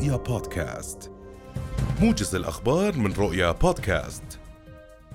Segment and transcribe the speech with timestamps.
[0.00, 1.10] رؤيا بودكاست.
[2.00, 4.40] موجز الأخبار من رؤيا بودكاست.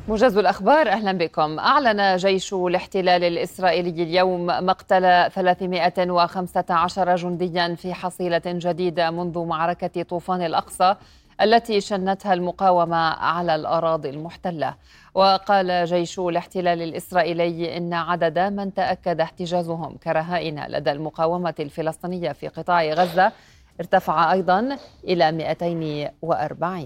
[0.08, 1.60] موجز الأخبار أهلا بكم.
[1.60, 10.96] أعلن جيش الاحتلال الإسرائيلي اليوم مقتل 315 جنديا في حصيلة جديدة منذ معركة طوفان الأقصى
[11.42, 14.76] التي شنتها المقاومة على الأراضي المحتلة.
[15.14, 22.86] وقال جيش الاحتلال الإسرائيلي إن عدد من تأكد احتجازهم كرهائن لدى المقاومة الفلسطينية في قطاع
[22.86, 23.32] غزة
[23.80, 26.86] ارتفع أيضا إلى 240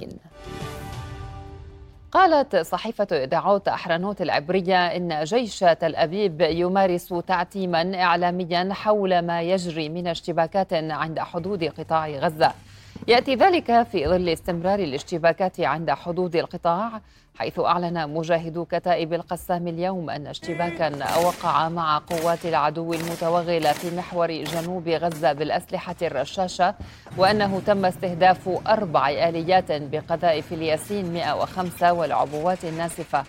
[2.11, 9.89] قالت صحيفة إذاعات أحرنوت العبرية إن جيش تل أبيب يمارس تعتيما إعلاميا حول ما يجري
[9.89, 12.53] من اشتباكات عند حدود قطاع غزة.
[13.07, 17.01] يأتي ذلك في ظل استمرار الاشتباكات عند حدود القطاع
[17.35, 24.31] حيث أعلن مجاهدو كتائب القسام اليوم أن اشتباكا وقع مع قوات العدو المتوغلة في محور
[24.31, 26.75] جنوب غزة بالأسلحة الرشاشة
[27.17, 33.23] وأنه تم استهداف أربع آليات بقذائف الياسين 105 والعبوات الناسفة.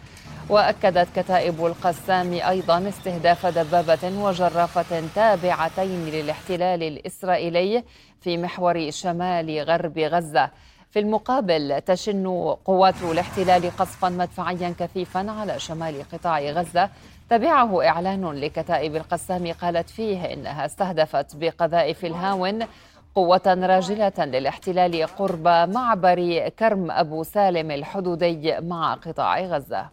[0.48, 7.84] وأكدت كتائب القسام أيضا استهداف دبابة وجرافة تابعتين للاحتلال الإسرائيلي
[8.20, 10.50] في محور شمال غرب غزة.
[10.90, 12.26] في المقابل تشن
[12.64, 16.90] قوات الاحتلال قصفا مدفعيا كثيفا على شمال قطاع غزة.
[17.30, 22.66] تبعه إعلان لكتائب القسام قالت فيه إنها استهدفت بقذائف الهاون
[23.14, 29.86] قوة راجلة للاحتلال قرب معبر كرم أبو سالم الحدودي مع قطاع غزة.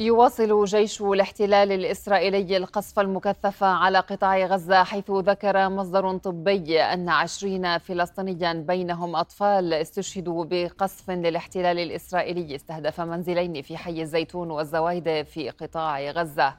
[0.00, 7.78] يواصل جيش الاحتلال الإسرائيلي القصف المكثف على قطاع غزة حيث ذكر مصدر طبي أن عشرين
[7.78, 16.10] فلسطينيا بينهم أطفال استشهدوا بقصف للاحتلال الإسرائيلي استهدف منزلين في حي الزيتون والزوايد في قطاع
[16.10, 16.54] غزة.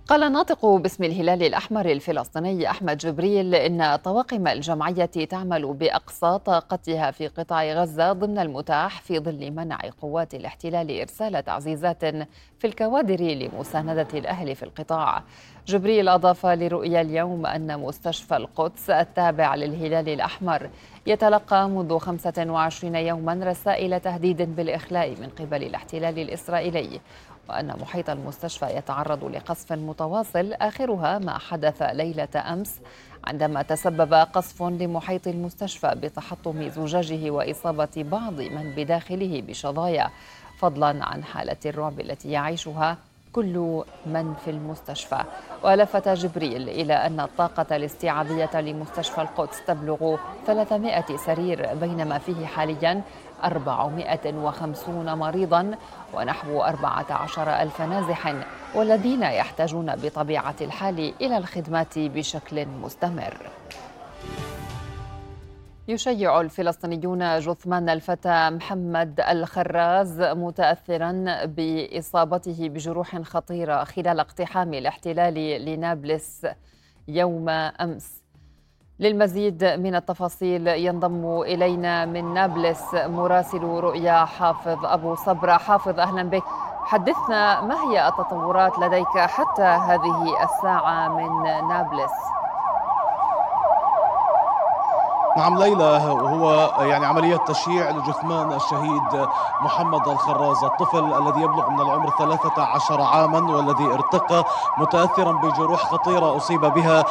[0.08, 7.28] قال الناطق باسم الهلال الأحمر الفلسطيني أحمد جبريل إن طواقم الجمعية تعمل بأقصى طاقتها في
[7.28, 12.06] قطاع غزة ضمن المتاح في ظل منع قوات الاحتلال إرسال تعزيزات
[12.60, 15.24] في الكوادر لمساندة الأهل في القطاع.
[15.68, 20.70] جبريل أضاف لرؤيا اليوم أن مستشفى القدس التابع للهلال الأحمر
[21.08, 27.00] يتلقى منذ 25 يوما رسائل تهديد بالإخلاء من قبل الاحتلال الإسرائيلي.
[27.50, 32.80] وأن محيط المستشفى يتعرض لقصف متواصل آخرها ما حدث ليلة أمس
[33.28, 40.10] عندما تسبب قصف لمحيط المستشفى بتحطم زجاجه وإصابة بعض من بداخله بشظايا.
[40.60, 42.98] فضلا عن حالة الرعب التي يعيشها
[43.34, 45.24] كل من في المستشفى.
[45.64, 50.18] ولفت جبريل إلى أن الطاقة الاستيعابية لمستشفى القدس تبلغ
[50.48, 53.02] 300 سرير بينما فيه حاليا
[53.44, 55.72] 450 مريضا
[56.14, 58.36] ونحو 14 ألف نازح
[58.76, 63.38] والذين يحتاجون بطبيعة الحال إلى الخدمات بشكل مستمر.
[65.88, 76.48] يشيع الفلسطينيون جثمان الفتى محمد الخراز متاثرا بإصابته بجروح خطيرة خلال اقتحام الاحتلال لنابلس
[77.08, 78.23] يوم أمس.
[79.00, 85.58] للمزيد من التفاصيل ينضم إلينا من نابلس مراسل رؤيا حافظ أبو صبرة.
[85.58, 86.44] حافظ أهلا بك.
[86.86, 92.43] حدثنا ما هي التطورات لديك حتى هذه الساعة من نابلس؟
[95.38, 99.28] نعم ليلى وهو يعني عملية تشييع لجثمان الشهيد
[99.62, 104.44] محمد الخراز الطفل الذي يبلغ من العمر 13 عاما والذي ارتقى
[104.78, 107.04] متأثرا بجروح خطيرة أصيب بها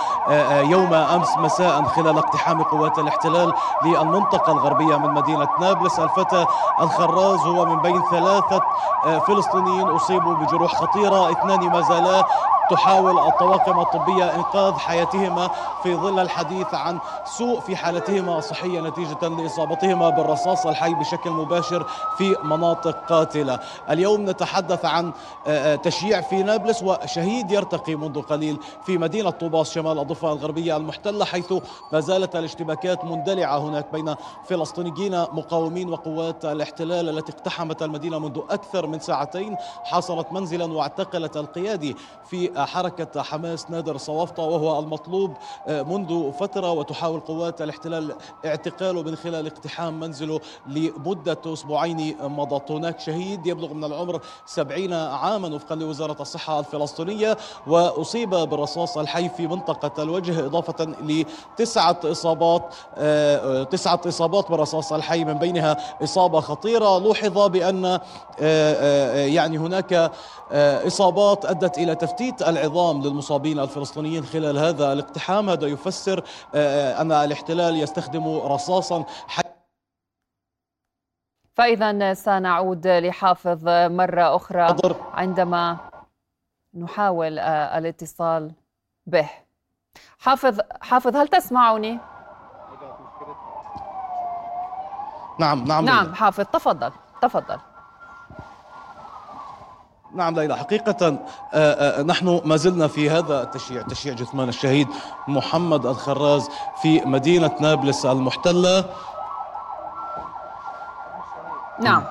[0.61, 3.53] يوم أمس مساء خلال اقتحام قوات الاحتلال
[3.85, 6.01] للمنطقة الغربية من مدينة نابلس.
[6.01, 6.47] الفتى
[6.81, 8.61] الخراز هو من بين ثلاثة
[9.27, 12.25] فلسطينيين أصيبوا بجروح خطيرة اثنان ما زالا
[12.71, 15.51] تحاول الطواقم الطبية إنقاذ حياتهما
[15.83, 21.87] في ظل الحديث عن سوء في حالتهما الصحية نتيجة لإصابتهما بالرصاص الحي بشكل مباشر
[22.19, 23.59] في مناطق قاتلة.
[23.91, 25.13] اليوم نتحدث عن
[25.47, 30.77] آه، آه، تشييع في نابلس وشهيد يرتقي منذ قليل في مدينة طوباس شمال الضفة الغربية
[30.77, 31.53] المحتلة حيث
[31.93, 38.87] ما زالت الاشتباكات مندلعة هناك بين فلسطينيين مقاومين وقوات الاحتلال التي اقتحمت المدينة منذ أكثر
[38.87, 39.57] من ساعتين.
[39.85, 45.33] حاصرت منزلا واعتقلت القيادي في حركة حماس نادر صوافطة وهو المطلوب
[45.69, 48.15] آه، منذ فترة وتحاول قوات الاحتلال
[48.47, 55.55] اعتقاله من خلال اقتحام منزله لمدة أسبوعين مضت هناك شهيد يبلغ من العمر سبعين عاما
[55.55, 64.01] وفقا لوزارة الصحة الفلسطينية وأصيب بالرصاص الحي في منطقة الوجه إضافة لتسعة إصابات آه، تسعة
[64.07, 66.99] إصابات بالرصاص الحي من بينها إصابة خطيرة.
[66.99, 68.01] لوحظ بأن
[68.41, 70.13] آه، يعني هناك
[70.87, 75.51] إصابات أدت إلى تفتيت العظام للمصابين الفلسطينيين خلال هذا الاقتحام.
[75.51, 76.25] هذا يفسر
[77.01, 79.05] أن الاحتلال يستخدم رصاصا
[81.55, 84.77] فإذا سنعود لحافظ مرة أخرى
[85.13, 85.77] عندما
[86.75, 88.53] نحاول آه، الاتصال
[89.07, 89.31] به.
[90.19, 91.99] حافظ حافظ هل تسمعني؟
[95.39, 95.85] نعم نعم.
[95.85, 96.93] نعم حافظ تفضل
[97.23, 97.59] تفضل.
[100.15, 101.19] نعم ليلى حقيقة آه،
[101.55, 104.89] آه، نحن ما زلنا في هذا التشييع تشييع جثمان الشهيد
[105.29, 106.49] محمد الخراز
[106.83, 108.85] في مدينة نابلس المحتلة.
[111.81, 112.05] نعم.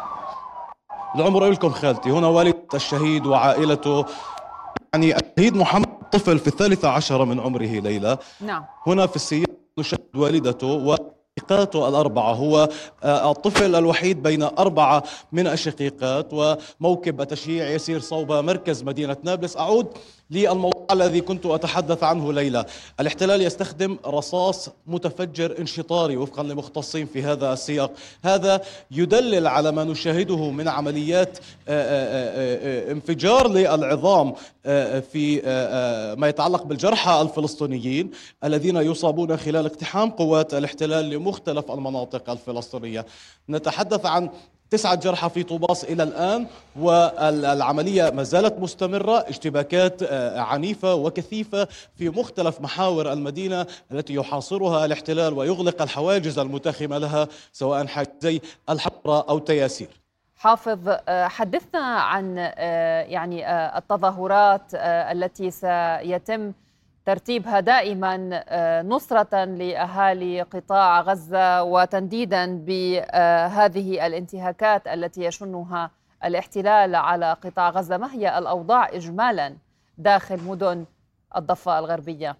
[1.15, 4.05] العمر لكم خالتي هنا والد الشهيد وعائلته.
[4.93, 8.17] يعني الشهيد محمد طفل في الثالثة عشرة من عمره ليلى.
[8.41, 8.65] نعم.
[8.87, 10.95] هنا في السيارة نشاهد والدته و
[11.51, 12.69] شقيقاته الأربعة هو
[13.03, 19.57] آه، الطفل الوحيد بين أربعة من الشقيقات وموكب التشييع يسير صوب مركز مدينة نابلس.
[19.57, 19.87] أعود
[20.31, 22.65] للموضوع الذي كنت أتحدث عنه ليلى.
[22.99, 27.91] الاحتلال يستخدم رصاص متفجر انشطاري وفقا لمختصين في هذا السياق.
[28.23, 28.61] هذا
[28.91, 34.33] يدلل على ما نشاهده من عمليات آه، آه، انفجار للعظام
[35.11, 35.41] في
[36.17, 38.11] ما يتعلق بالجرحى الفلسطينيين
[38.43, 43.05] الذين يصابون خلال اقتحام قوات الاحتلال لمختلف المناطق الفلسطينية.
[43.49, 44.29] نتحدث عن
[44.71, 46.47] تسعة جرحى في طوباس إلى الآن
[46.79, 49.17] والعملية ما زالت مستمرة.
[49.17, 57.27] اشتباكات آه، عنيفة وكثيفة في مختلف محاور المدينة التي يحاصرها الاحتلال ويغلق الحواجز المتاخمة لها
[57.51, 59.89] سواء حاجزي الحمراء أو تياسير.
[60.37, 66.51] حافظ آه، حدثنا عن آه، يعني التظاهرات التي سيتم
[67.05, 75.91] ترتيبها دائما آه، نصرة لأهالي قطاع غزة وتنديدا بهذه الانتهاكات التي يشنها
[76.23, 79.57] الاحتلال على قطاع غزة ما هي الأوضاع إجمالا
[79.97, 80.85] داخل مدن
[81.35, 82.37] الضفة الغربية؟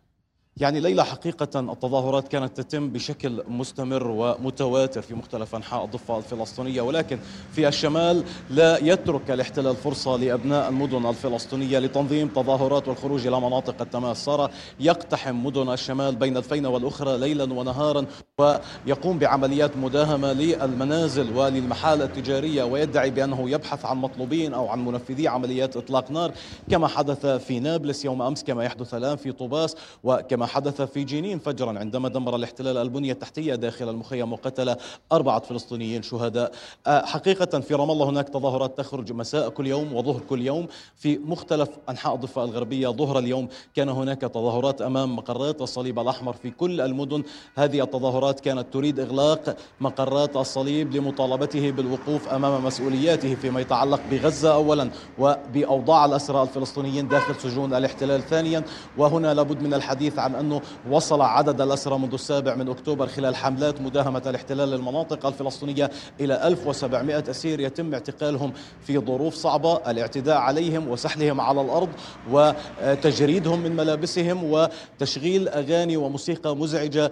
[0.57, 7.19] يعني ليلى حقيقة التظاهرات كانت تتم بشكل مستمر ومتواتر في مختلف أنحاء الضفة الفلسطينية ولكن
[7.51, 14.25] في الشمال لا يترك الاحتلال فرصة لأبناء المدن الفلسطينية لتنظيم تظاهرات والخروج إلى مناطق التماس
[14.25, 18.06] صار يقتحم مدن الشمال بين الفينة والأخرى ليلا ونهارا
[18.38, 25.77] ويقوم بعمليات مداهمة للمنازل وللمحال التجارية ويدعي بأنه يبحث عن مطلوبين أو عن منفذي عمليات
[25.77, 26.31] إطلاق نار
[26.71, 31.39] كما حدث في نابلس يوم أمس كما يحدث الآن في طوباس وكما حدث في جنين
[31.39, 34.75] فجرا عندما دمر الاحتلال البنية التحتية داخل المخيم وقتل
[35.11, 36.51] أربعة فلسطينيين شهداء.
[36.88, 41.17] آه، حقيقة في رام الله هناك تظاهرات تخرج مساء كل يوم وظهر كل يوم في
[41.17, 42.88] مختلف أنحاء الضفة الغربية.
[42.88, 47.23] ظهر اليوم كان هناك تظاهرات أمام مقرات الصليب الأحمر في كل المدن.
[47.55, 54.89] هذه التظاهرات كانت تريد إغلاق مقرات الصليب لمطالبته بالوقوف أمام مسؤولياته فيما يتعلق بغزة أولا
[55.19, 58.63] وبأوضاع الأسرى الفلسطينيين داخل سجون الاحتلال ثانيا.
[58.98, 63.81] وهنا لابد من الحديث عن أنه وصل عدد الأسرى منذ السابع من أكتوبر خلال حملات
[63.81, 71.41] مداهمة الاحتلال للمناطق الفلسطينية إلى 1700 أسير يتم اعتقالهم في ظروف صعبة الاعتداء عليهم وسحلهم
[71.41, 71.89] على الأرض
[72.31, 77.11] وتجريدهم من ملابسهم وتشغيل أغاني وموسيقى مزعجة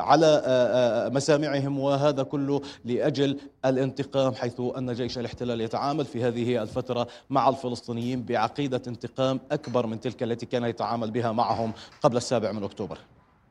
[0.00, 7.48] على مسامعهم وهذا كله لأجل الانتقام حيث أن جيش الاحتلال يتعامل في هذه الفترة مع
[7.48, 11.72] الفلسطينيين بعقيدة انتقام أكبر من تلك التي كان يتعامل بها معهم
[12.02, 12.98] قبل السابع من أكتوبر.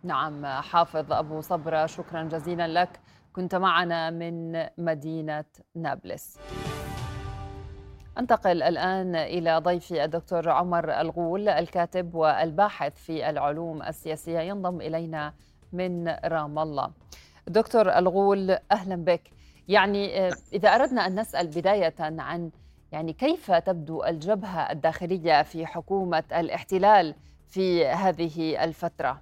[0.03, 2.99] نعم حافظ أبو صبرة شكرا جزيلا لك.
[3.33, 6.39] كنت معنا من مدينة نابلس.
[8.17, 14.39] انتقل الآن إلى ضيفي الدكتور عمر الغول الكاتب والباحث في العلوم السياسية.
[14.39, 15.33] ينضم إلينا
[15.73, 16.91] من رام الله.
[17.47, 19.21] دكتور الغول أهلا بك.
[19.67, 22.51] يعني إذا أردنا أن نسأل بداية عن
[22.91, 27.15] يعني كيف تبدو الجبهة الداخلية في حكومة الاحتلال؟
[27.51, 29.21] في هذه الفترة؟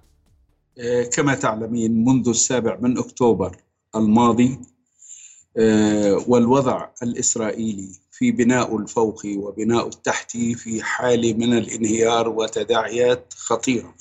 [0.78, 3.56] آه، كما تعلمين منذ السابع من أكتوبر
[3.94, 4.58] الماضي
[5.56, 13.94] آه، والوضع الإسرائيلي في بناء الفوقي وبناء التحتي في حال من الانهيار وتداعيات خطيرة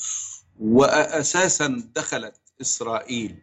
[0.60, 3.36] وأساسا دخلت إسرائيل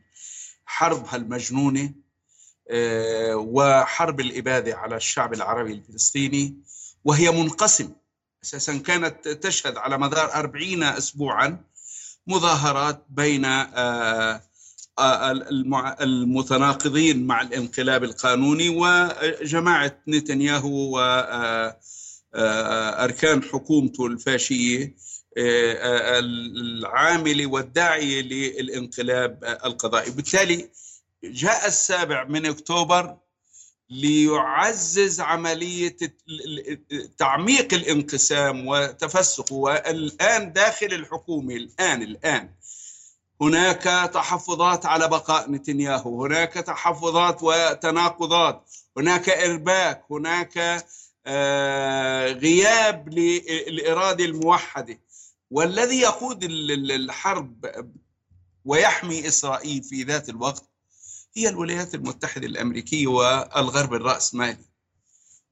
[0.64, 1.92] حربها المجنونة
[2.70, 6.54] آه، وحرب الإبادة على الشعب العربي الفلسطيني
[7.04, 7.99] وهي منقسمة
[8.44, 11.64] أساسا كانت تشهد على مدار أربعين أسبوعا
[12.26, 14.42] مظاهرات بين آه،
[14.98, 15.32] آه،
[16.00, 20.98] المتناقضين مع الانقلاب القانوني وجماعة نتنياهو
[22.34, 24.94] وأركان حكومته الفاشية
[25.38, 30.10] العامل والداعي للانقلاب القضائي.
[30.10, 30.70] بالتالي
[31.24, 33.16] جاء السابع من أكتوبر
[33.90, 35.96] ليعزز عملية
[37.18, 42.50] تعميق الانقسام وتفسخه والآن داخل الحكومة الآن الآن
[43.40, 50.84] هناك تحفظات على بقاء نتنياهو هناك تحفظات وتناقضات هناك إرباك هناك
[51.26, 55.00] آه، غياب للإرادة الموحدة.
[55.50, 57.66] والذي يقود الحرب
[58.64, 60.69] ويحمي إسرائيل في ذات الوقت
[61.36, 64.64] هي الولايات المتحدة الأمريكية والغرب الرأسمالي.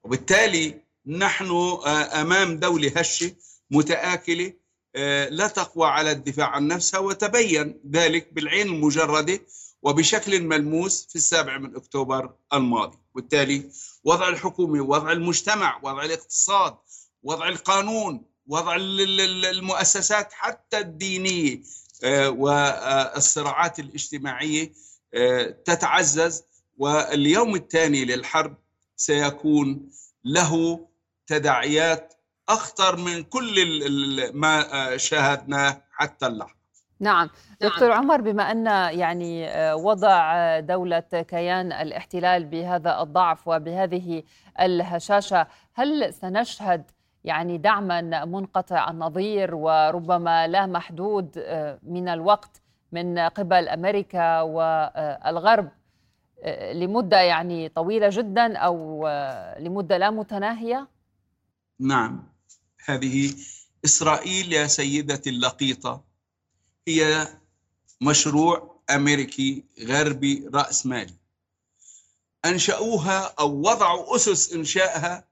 [0.05, 3.35] وبالتالي نحن آه، أمام دولة هشة
[3.71, 4.53] متآكلة
[4.97, 9.41] آه، لا تقوى على الدفاع عن نفسها وتبين ذلك بالعين المجردة
[9.83, 12.99] وبشكل ملموس في السابع من أكتوبر الماضي.
[13.15, 13.71] بالتالي
[14.05, 16.77] وضع الحكومة وضع المجتمع وضع الاقتصاد
[17.23, 21.63] وضع القانون وضع المؤسسات حتى الدينية
[22.05, 24.73] آه، والصراعات الاجتماعية
[25.65, 26.45] تتعزز
[26.79, 28.57] واليوم الثاني للحرب
[28.97, 29.91] سيكون
[30.25, 30.81] له
[31.27, 32.15] تداعيات
[32.49, 33.55] أخطر من كل
[34.35, 36.59] ما شاهدناه حتى اللحظة.
[37.01, 37.31] نعم.
[37.61, 38.67] دكتور عمر بما أن
[38.99, 44.23] يعني وضع دولة كيان الاحتلال بهذا الضعف وبهذه
[44.61, 46.91] الهشاشة هل سنشهد
[47.25, 51.39] يعني دعما منقطع النظير وربما لا محدود
[51.83, 55.71] من الوقت من قبل أمريكا والغرب
[56.73, 59.09] لمدة يعني طويلة جدا أو
[59.59, 60.89] لمدة لا متناهية؟
[61.81, 62.29] نعم.
[62.85, 63.35] هذه
[63.85, 66.05] إسرائيل يا سيدتي اللقيطة.
[66.89, 67.29] هي
[68.01, 71.15] مشروع أمريكي غربي راسمالي
[72.45, 75.29] أنشأوها أو وضعوا أسس إنشائها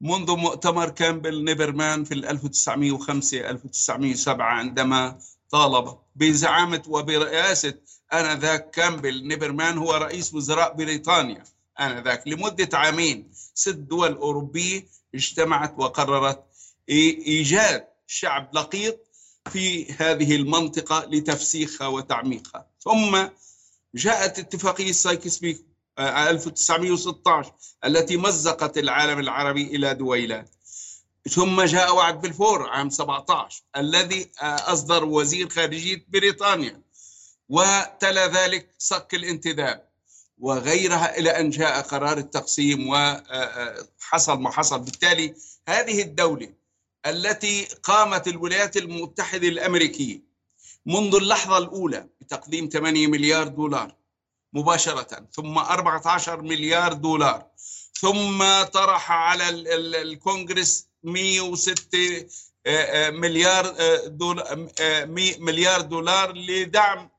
[0.00, 5.18] منذ مؤتمر كامبل بنرمان في 1905 1907 عندما
[5.50, 7.74] طالب بزعامة وبرئاسة
[8.12, 11.44] آنذاك كامبل بنرمان هو رئيس وزراء بريطانيا.
[11.80, 16.44] آنذاك لمدة عامين ست دول أوروبية اجتمعت وقررت
[16.88, 19.06] إيجاد شعب لقيط
[19.52, 22.66] في هذه المنطقة لتفسيخها وتعميقها.
[22.80, 23.26] ثم
[23.94, 25.62] جاءت اتفاقية سايكس بيكو
[25.98, 27.52] 1916
[27.84, 30.50] التي مزقت العالم العربي إلى دويلات.
[31.28, 36.82] ثم جاء وعد بلفور عام 17 الذي آه، أصدر وزير خارجية بريطانيا
[37.48, 39.90] وتلا ذلك صك الانتداب
[40.38, 44.80] وغيرها إلى أن جاء قرار التقسيم وحصل آه، آه، ما حصل.
[44.80, 45.34] بالتالي
[45.68, 46.52] هذه الدولة
[47.06, 50.22] التي قامت الولايات المتحدة الأمريكية
[50.86, 53.94] منذ اللحظة الأولى بتقديم 8 مليار دولار
[54.52, 57.46] مباشرة ثم 14 مليار دولار
[58.00, 59.48] ثم طرح على
[60.02, 62.26] الكونغرس 106
[62.66, 64.68] آه، آه، مليار آه، دولار
[65.38, 67.10] مليار دولار لدعم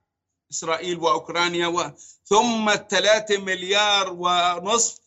[0.52, 1.96] إسرائيل وأوكرانيا
[2.26, 5.00] ثم 3 مليار ونصف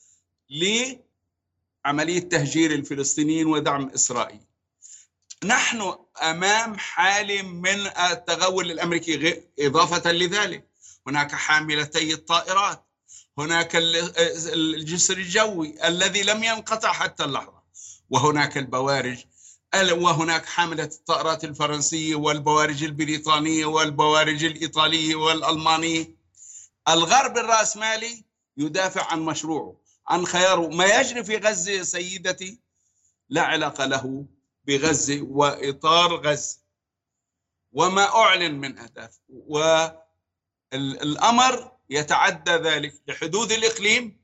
[0.50, 4.40] لعملية تهجير الفلسطينيين ودعم إسرائيل.
[5.44, 10.68] نحن أمام حالة من التغول الأمريكي إضافة لذلك
[11.06, 12.84] هناك حاملتي الطائرات
[13.38, 17.63] هناك الجسر الجوي الذي لم ينقطع حتى اللحظة
[18.10, 19.24] وهناك البوارج
[19.92, 26.16] وهناك حاملة الطائرات الفرنسية والبوارج البريطانية والبوارج الإيطالية والألمانية.
[26.88, 28.24] الغرب الرأسمالي
[28.56, 29.76] يدافع عن مشروعه
[30.08, 30.68] عن خياره.
[30.68, 32.58] ما يجري في غزة سيدتي
[33.28, 34.26] لا علاقة له
[34.64, 36.58] بغزة وإطار غزة.
[37.72, 39.18] وما أعلن من أهداف.
[40.72, 44.20] والأمر يتعدى ذلك لحدود الإقليم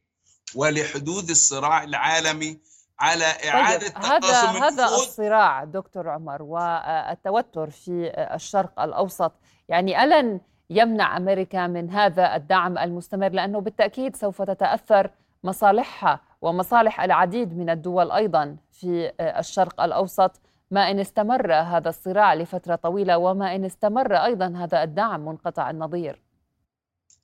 [0.55, 2.61] ولحدود الصراع العالمي
[3.01, 9.33] على إعادة طيب هذا هذا الصراع دكتور عمر والتوتر في الشرق الأوسط.
[9.69, 10.41] يعني ألن
[10.71, 15.11] يمنع أمريكا من هذا الدعم المستمر؟ لأنه بالتأكيد سوف تتأثر
[15.45, 20.41] مصالحها ومصالح العديد من الدول أيضا في الشرق الأوسط.
[20.71, 26.23] ما إن استمر هذا الصراع لفترة طويلة وما إن استمر أيضا هذا الدعم منقطع النظير.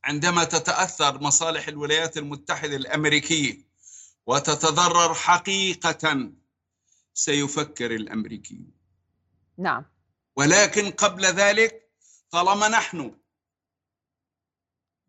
[0.05, 3.67] عندما تتأثر مصالح الولايات المتحدة الأمريكية
[4.27, 6.33] وتتضرر حقيقة
[7.15, 8.73] سيفكر الأمريكيون.
[9.59, 9.85] نعم.
[10.37, 11.91] ولكن قبل ذلك
[12.31, 13.17] طالما نحن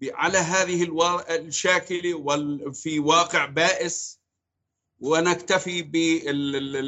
[0.04, 0.84] على هذه
[1.30, 4.20] الشاكله وفي واقع بائس
[5.00, 6.84] ونكتفي بالنضال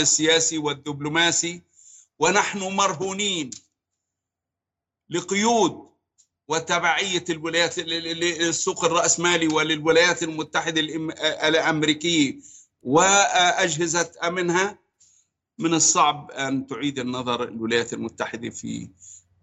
[0.00, 1.62] السياسي والدبلوماسي
[2.18, 3.50] ونحن مرهونين
[5.10, 5.93] لقيود
[6.48, 10.80] وتبعية الولايات للسوق الرأسمالي وللولايات المتحدة
[11.48, 12.34] الأمريكية
[12.82, 14.78] وأجهزة أمنها
[15.58, 18.88] من الصعب أن تعيد النظر الولايات المتحدة في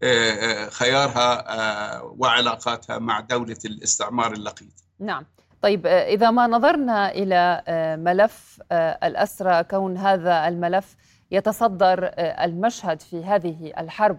[0.04, 4.84] آه، آه، خيارها آه، وعلاقاتها مع دولة الاستعمار اللقيط.
[5.00, 5.26] نعم.
[5.62, 7.64] طيب إذا ما نظرنا إلى
[8.00, 8.62] ملف
[9.04, 10.96] الأسرى كون هذا الملف
[11.32, 14.18] يتصدر المشهد في هذه الحرب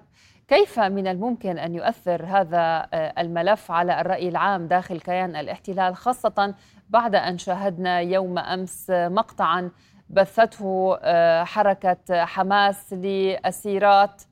[0.53, 6.55] كيف من الممكن أن يؤثر هذا الملف على الرأي العام داخل كيان الاحتلال خاصة
[6.89, 9.71] بعد أن شاهدنا يوم أمس مقطعا
[10.11, 10.97] بثته
[11.45, 14.23] حركة حماس لأسيرات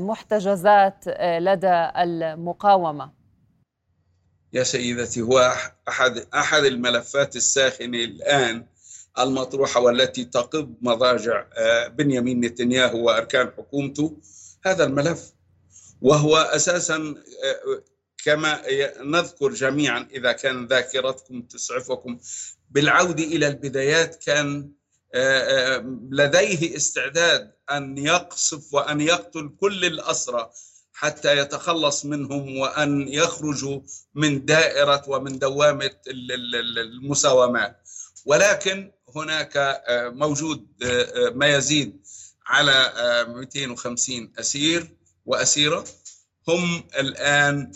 [0.00, 3.10] محتجزات لدى المقاومة؟
[4.52, 5.52] يا سيدتي هو
[5.88, 8.66] أحد أحد الملفات الساخنة الآن
[9.18, 14.16] المطروحة والتي تقض مضاجع آه، بنيامين نتنياهو وأركان حكومته.
[14.70, 15.32] هذا الملف
[16.00, 17.82] وهو أساسا آه،
[18.24, 18.62] كما
[19.00, 22.18] نذكر جميعا إذا كان ذاكرتكم تسعفكم
[22.70, 24.72] بالعودة إلى البدايات كان
[25.14, 25.78] آه،
[26.10, 30.50] لديه استعداد أن يقصف وأن يقتل كل الأسرى
[30.92, 33.80] حتى يتخلص منهم وأن يخرجوا
[34.14, 37.88] من دائرة ومن دوامة المساومات.
[38.26, 42.06] ولكن هناك آه، موجود آه، آه، ما يزيد
[42.48, 42.92] على
[43.28, 45.84] 250 أسير وأسيرة.
[46.48, 47.72] هم الآن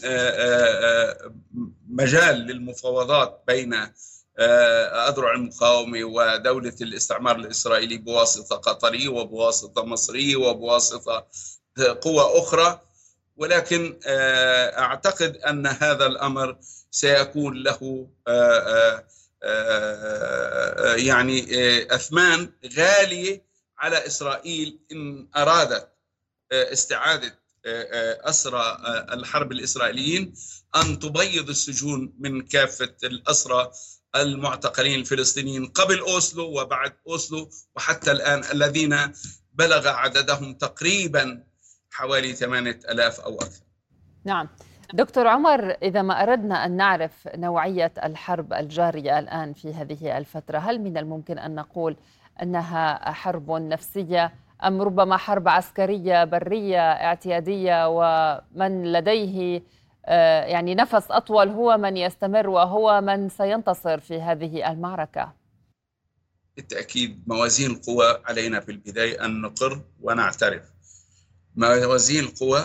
[1.88, 3.74] مجال للمفاوضات بين
[5.08, 11.26] أذرع المقاومة ودولة الاستعمار الإسرائيلي بواسطة قطريه وبواسطة مصريه وبواسطة
[12.02, 12.80] قوى أخرى.
[13.36, 16.56] ولكن آه، أعتقد أن هذا الأمر
[16.90, 19.04] سيكون له آه،
[19.42, 21.46] آه، يعني
[21.94, 23.42] أثمان غالية
[23.82, 25.88] على إسرائيل إن أرادت
[26.52, 27.42] استعادة
[28.24, 28.78] أسرى
[29.12, 30.34] الحرب الإسرائيليين
[30.76, 33.70] أن تبيض السجون من كافة الأسرى
[34.16, 38.96] المعتقلين الفلسطينيين قبل أوسلو وبعد أوسلو وحتى الآن الذين
[39.52, 41.44] بلغ عددهم تقريبا
[41.90, 43.64] حوالي 8000 أو أكثر.
[44.24, 44.48] نعم.
[44.94, 50.80] دكتور عمر إذا ما أردنا أن نعرف نوعية الحرب الجارية الآن في هذه الفترة هل
[50.80, 51.96] من الممكن أن نقول
[52.42, 59.62] أنها حرب نفسية أم ربما حرب عسكرية برية اعتيادية؟ ومن لديه
[60.06, 65.32] آه، يعني نفس أطول هو من يستمر وهو من سينتصر في هذه المعركة.
[66.56, 70.62] بالتأكيد موازين القوى علينا في البداية أن نقر ونعترف.
[71.56, 72.64] موازين القوى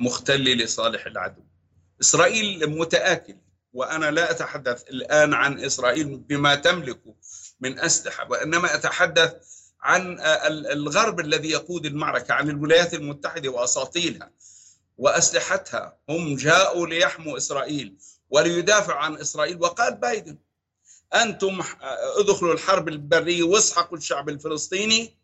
[0.00, 1.42] مختلة لصالح العدو.
[2.00, 3.36] إسرائيل متآكل
[3.72, 7.14] وأنا لا أتحدث الآن عن إسرائيل بما تملكه
[7.60, 9.34] من أسلحة وإنما أتحدث
[9.82, 14.30] عن الغرب الذي يقود المعركة عن الولايات المتحدة وأساطيلها
[14.98, 15.96] وأسلحتها.
[16.08, 17.96] هم جاءوا ليحموا إسرائيل
[18.30, 20.38] وليدافعوا عن إسرائيل وقال بايدن
[21.14, 21.62] أنتم
[22.20, 25.16] ادخلوا الحرب البرية واسحقوا الشعب الفلسطيني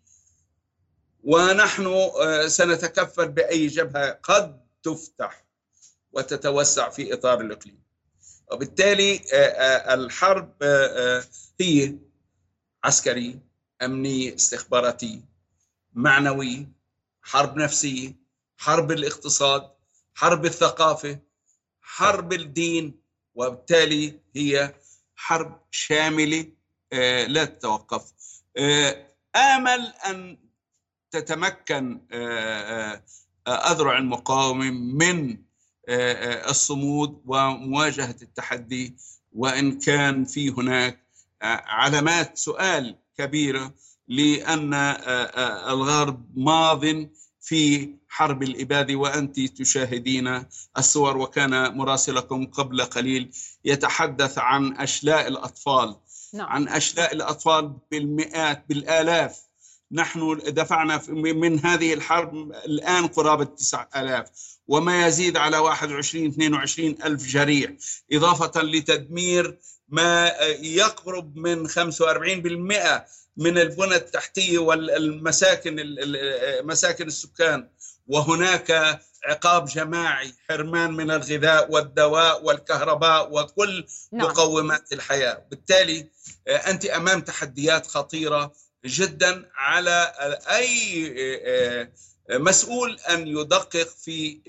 [1.25, 5.45] ونحن آه، سنتكفل بأي جبهة قد تفتح
[6.13, 7.83] وتتوسع في إطار الإقليم.
[8.53, 10.63] وبالتالي آه، آه، الحرب
[11.61, 11.95] هي
[12.85, 13.41] عسكري
[13.83, 15.23] أمني استخباراتي
[15.93, 16.69] معنوي
[17.23, 18.17] حرب نفسيه
[18.57, 19.71] حرب الاقتصاد
[20.15, 21.19] حرب الثقافة
[21.81, 23.01] حرب الدين
[23.35, 24.75] وبالتالي هي
[25.15, 26.47] حرب شاملة
[27.27, 28.13] لا تتوقف.
[29.37, 30.39] آمل أن
[31.11, 33.03] تتمكن آه،
[33.47, 35.43] آه، أذرع المقاومة من
[35.89, 38.97] آه، الصمود ومواجهة التحدي
[39.33, 41.10] وإن كان في هناك
[41.43, 43.75] علامات سؤال كبيرة
[44.09, 44.75] لأن
[45.69, 46.85] الغرب ماض
[47.41, 50.45] في حرب الإبادة وأنت تشاهدين
[50.79, 53.31] الصور وكان مراسلكم قبل قليل
[53.65, 55.97] يتحدث عن أشلاء الأطفال
[56.35, 56.47] نعم.
[56.47, 59.41] عن أشلاء الأطفال بالمئات بالآلاف
[59.93, 64.31] نحن دفعنا من هذه الحرب الآن قرابة 9000
[64.69, 67.71] وما يزيد على 21 22 ألف جريح
[68.13, 69.59] إضافة لتدمير
[69.91, 70.29] ما
[70.61, 71.75] يقرب من 45%
[73.37, 75.77] من البنى التحتية والمساكن
[76.63, 77.69] مساكن السكان
[78.07, 84.27] وهناك عقاب جماعي حرمان من الغذاء والدواء والكهرباء وكل نعم.
[84.27, 86.09] مقومات الحياة بالتالي
[86.49, 88.53] أنت أمام تحديات خطيرة
[88.85, 90.13] جدا على
[90.51, 91.91] أي
[92.31, 94.41] مسؤول أن يدقق في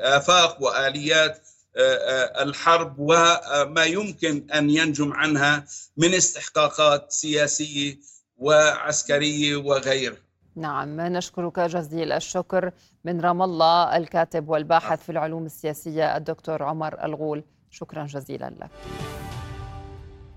[0.00, 5.64] آفاق وآليات الحرب وما يمكن أن ينجم عنها
[5.96, 7.98] من استحقاقات سياسية
[8.36, 10.16] وعسكرية وغيرها.
[10.56, 12.70] نعم نشكرك جزيل الشكر
[13.04, 17.44] من رام الله الكاتب والباحث في العلوم السياسية الدكتور عمر الغول.
[17.70, 18.70] شكرا جزيلا لك.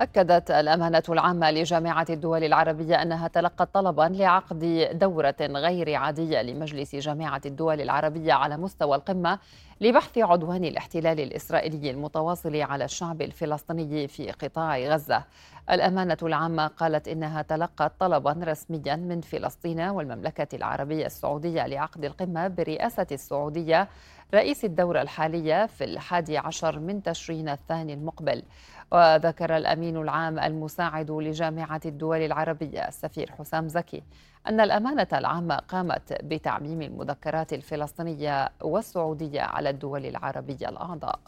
[0.01, 7.41] أكدت الأمانة العامة لجامعة الدول العربية أنها تلقت طلبا لعقد دورة غير عادية لمجلس جامعة
[7.45, 9.39] الدول العربية على مستوى القمة
[9.81, 15.23] لبحث عدوان الاحتلال الإسرائيلي المتواصل على الشعب الفلسطيني في قطاع غزة.
[15.71, 23.07] الأمانة العامة قالت إنها تلقت طلبا رسميا من فلسطين والمملكة العربية السعودية لعقد القمة برئاسة
[23.11, 23.87] السعودية
[24.33, 28.43] رئيس الدورة الحالية في الحادي عشر من تشرين الثاني المقبل.
[28.91, 34.03] وذكر الأمين العام المساعد لجامعة الدول العربية السفير حسام زكي
[34.47, 41.19] أن الأمانة العامة قامت بتعميم المذكرات الفلسطينية والسعودية على الدول العربية الأعضاء.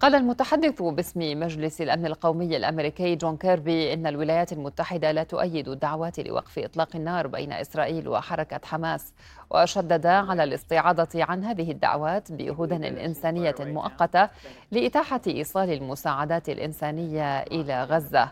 [0.00, 6.20] قال المتحدث باسم مجلس الأمن القومي الأمريكي جون كيربي إن الولايات المتحدة لا تؤيد الدعوات
[6.20, 9.12] لوقف إطلاق النار بين إسرائيل وحركة حماس
[9.50, 14.28] وشدد على الاستعاضة عن هذه الدعوات بهدن إنسانية مؤقتة
[14.70, 18.28] لإتاحة إيصال المساعدات الإنسانية إلى غزة.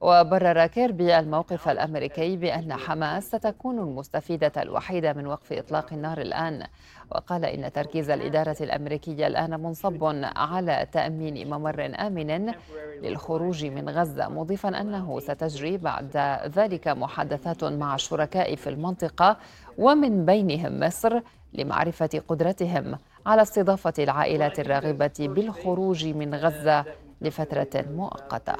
[0.00, 6.66] وبرر كيربي الموقف الأمريكي بأن حماس ستكون المستفيدة الوحيدة من وقف إطلاق النار الآن.
[7.10, 10.04] وقال إن تركيز الإدارة الأمريكية الآن منصب
[10.36, 12.52] على تأمين ممر آمن
[13.02, 16.16] للخروج من غزة مضيفا أنه ستجري بعد
[16.56, 19.36] ذلك محادثات مع الشركاء في المنطقة
[19.78, 21.20] ومن بينهم مصر
[21.52, 26.84] لمعرفة قدرتهم على استضافة العائلات الراغبة بالخروج من غزة
[27.20, 28.54] لفترة مؤقتة.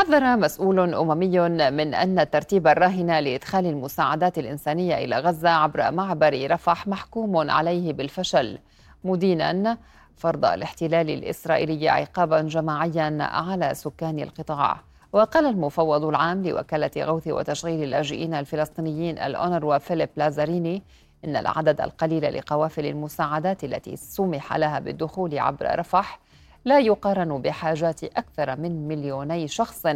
[0.00, 6.86] حذر مسؤول أممي من أن الترتيب الراهن لإدخال المساعدات الإنسانية إلى غزة عبر معبر رفح
[6.86, 8.58] محكوم عليه بالفشل.
[9.04, 9.78] مدينا
[10.16, 14.80] فرض الاحتلال الإسرائيلي عقابا جماعيا على سكان القطاع.
[15.12, 20.82] وقال المفوض العام لوكالة غوث وتشغيل اللاجئين الفلسطينيين الأونروا فيليب لازاريني
[21.24, 26.18] إن العدد القليل لقوافل المساعدات التي سمح لها بالدخول عبر رفح
[26.64, 29.86] لا يقارن بحاجات أكثر من مليوني شخص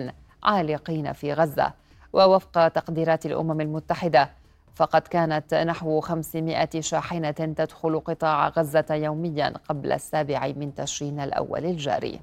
[0.43, 1.73] عالقين في غزة
[2.13, 4.31] ووفق تقديرات الأمم المتحدة.
[4.75, 12.21] فقد كانت نحو 500 شاحنة تدخل قطاع غزة يوميا قبل السابع من تشرين الأول الجاري.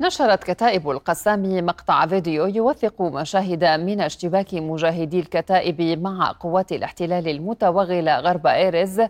[0.00, 8.18] نشرت كتائب القسام مقطع فيديو يوثق مشاهد من اشتباك مجاهدي الكتائب مع قوات الاحتلال المتوغلة
[8.18, 9.02] غرب إيرز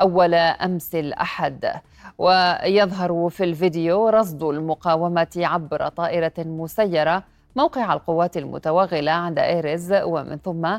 [0.00, 1.72] أول أمس الأحد.
[2.18, 7.22] ويظهر في الفيديو رصد المقاومة عبر طائرة مسيرة
[7.56, 10.78] موقع القوات المتوغلة عند إيرز ومن ثم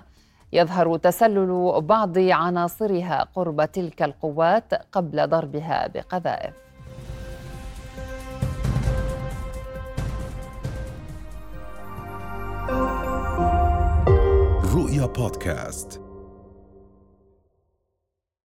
[0.53, 6.64] يظهر تسلل بعض عناصرها قرب تلك القوات قبل ضربها بقذائف.
[14.95, 16.04] رؤيا بودكاست